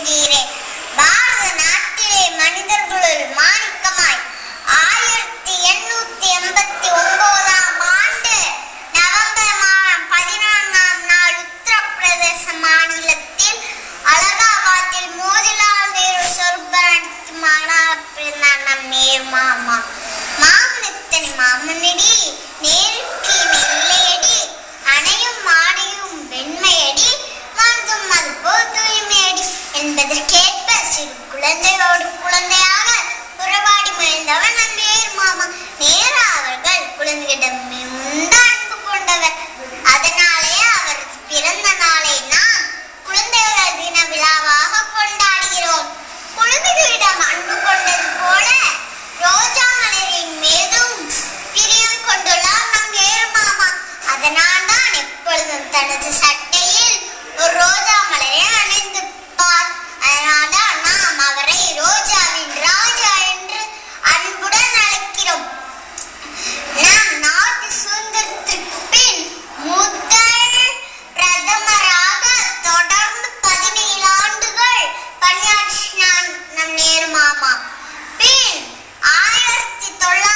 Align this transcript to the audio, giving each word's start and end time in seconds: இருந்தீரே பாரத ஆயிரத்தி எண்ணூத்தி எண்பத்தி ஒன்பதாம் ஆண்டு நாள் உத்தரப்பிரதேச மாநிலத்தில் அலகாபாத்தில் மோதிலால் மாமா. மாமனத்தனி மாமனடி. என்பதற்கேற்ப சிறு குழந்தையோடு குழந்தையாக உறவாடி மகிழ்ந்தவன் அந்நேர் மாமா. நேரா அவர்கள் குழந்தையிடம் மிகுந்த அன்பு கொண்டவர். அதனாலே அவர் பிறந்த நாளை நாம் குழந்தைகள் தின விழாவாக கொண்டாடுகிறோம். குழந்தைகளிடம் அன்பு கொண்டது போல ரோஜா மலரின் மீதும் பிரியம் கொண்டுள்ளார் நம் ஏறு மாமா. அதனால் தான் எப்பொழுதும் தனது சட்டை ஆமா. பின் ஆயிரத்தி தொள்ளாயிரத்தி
இருந்தீரே 0.00 0.40
பாரத 0.96 1.46
ஆயிரத்தி 4.80 5.54
எண்ணூத்தி 5.70 6.28
எண்பத்தி 6.34 6.88
ஒன்பதாம் 6.98 7.80
ஆண்டு 7.94 8.36
நாள் 11.08 11.38
உத்தரப்பிரதேச 11.42 12.44
மாநிலத்தில் 12.60 13.60
அலகாபாத்தில் 14.14 15.10
மோதிலால் 15.18 15.92
மாமா. 19.34 19.78
மாமனத்தனி 20.40 21.32
மாமனடி. 21.40 22.12
என்பதற்கேற்ப 30.00 30.72
சிறு 30.90 31.14
குழந்தையோடு 31.30 32.04
குழந்தையாக 32.24 32.88
உறவாடி 33.42 33.90
மகிழ்ந்தவன் 33.96 34.58
அந்நேர் 34.64 35.16
மாமா. 35.16 35.46
நேரா 35.80 36.26
அவர்கள் 36.36 36.84
குழந்தையிடம் 36.98 37.58
மிகுந்த 37.70 38.36
அன்பு 38.50 38.76
கொண்டவர். 38.84 39.38
அதனாலே 39.94 40.54
அவர் 40.76 41.00
பிறந்த 41.30 41.68
நாளை 41.82 42.14
நாம் 42.32 42.62
குழந்தைகள் 43.08 43.76
தின 43.80 43.96
விழாவாக 44.12 44.84
கொண்டாடுகிறோம். 44.94 45.88
குழந்தைகளிடம் 46.38 47.22
அன்பு 47.30 47.56
கொண்டது 47.66 48.08
போல 48.20 48.46
ரோஜா 49.24 49.66
மலரின் 49.80 50.34
மீதும் 50.44 50.96
பிரியம் 51.54 52.04
கொண்டுள்ளார் 52.08 52.70
நம் 52.74 52.96
ஏறு 53.08 53.26
மாமா. 53.36 53.68
அதனால் 54.14 54.68
தான் 54.72 54.94
எப்பொழுதும் 55.02 55.70
தனது 55.76 56.12
சட்டை 56.22 56.67
ஆமா. 77.38 77.50
பின் 78.18 78.62
ஆயிரத்தி 79.16 79.88
தொள்ளாயிரத்தி 79.98 80.27